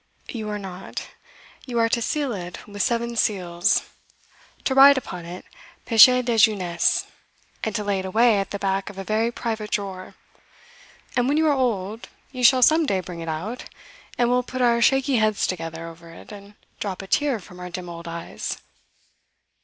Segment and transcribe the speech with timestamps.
[0.29, 1.09] 'You are not.
[1.67, 3.83] You are to seal it with seven seals,
[4.63, 5.45] to write upon it
[5.85, 7.05] peche de jeunesse,
[7.63, 10.15] and to lay it away at the back of a very private drawer.
[11.15, 13.65] And when you are old, you shall some day bring it out,
[14.17, 17.69] and we'll put our shaky heads together over it, and drop a tear from our
[17.69, 18.57] dim old eyes.